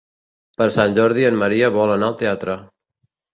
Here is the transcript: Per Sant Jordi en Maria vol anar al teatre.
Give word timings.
Per 0.61 0.65
Sant 0.77 0.95
Jordi 0.99 1.27
en 1.27 1.37
Maria 1.43 1.69
vol 1.77 1.93
anar 1.97 2.09
al 2.13 2.17
teatre. 2.23 2.57